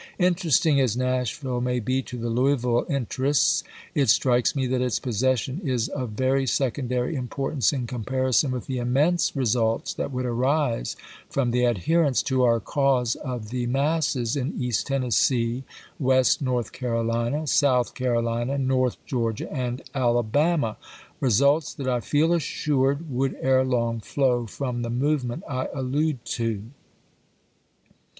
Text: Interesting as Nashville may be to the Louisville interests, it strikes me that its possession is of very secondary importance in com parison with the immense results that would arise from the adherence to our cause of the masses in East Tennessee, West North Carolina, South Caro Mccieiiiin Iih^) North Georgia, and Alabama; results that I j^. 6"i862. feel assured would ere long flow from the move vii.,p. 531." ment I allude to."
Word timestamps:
Interesting 0.17 0.81
as 0.81 0.97
Nashville 0.97 1.61
may 1.61 1.79
be 1.79 2.01
to 2.01 2.17
the 2.17 2.31
Louisville 2.31 2.87
interests, 2.89 3.63
it 3.93 4.09
strikes 4.09 4.55
me 4.55 4.65
that 4.65 4.81
its 4.81 4.97
possession 4.99 5.61
is 5.63 5.89
of 5.89 6.09
very 6.13 6.47
secondary 6.47 7.13
importance 7.15 7.71
in 7.71 7.85
com 7.85 8.03
parison 8.03 8.49
with 8.49 8.65
the 8.65 8.79
immense 8.79 9.35
results 9.35 9.93
that 9.93 10.11
would 10.11 10.25
arise 10.25 10.95
from 11.29 11.51
the 11.51 11.65
adherence 11.65 12.23
to 12.23 12.41
our 12.41 12.59
cause 12.59 13.13
of 13.17 13.49
the 13.51 13.67
masses 13.67 14.35
in 14.35 14.59
East 14.59 14.87
Tennessee, 14.87 15.65
West 15.99 16.41
North 16.41 16.71
Carolina, 16.71 17.45
South 17.45 17.93
Caro 17.93 18.23
Mccieiiiin 18.23 18.47
Iih^) 18.57 18.65
North 18.65 18.97
Georgia, 19.05 19.53
and 19.53 19.83
Alabama; 19.93 20.77
results 21.19 21.75
that 21.75 21.85
I 21.87 21.97
j^. 21.99 22.05
6"i862. 22.05 22.05
feel 22.05 22.33
assured 22.33 23.11
would 23.11 23.37
ere 23.39 23.63
long 23.63 23.99
flow 23.99 24.47
from 24.47 24.81
the 24.81 24.89
move 24.89 25.21
vii.,p. 25.21 25.41
531." 25.41 25.61
ment 25.61 25.71
I 25.75 25.79
allude 25.79 26.25
to." 26.25 26.63